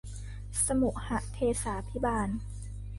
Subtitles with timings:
[0.65, 2.29] สมุหเทศาภิบาล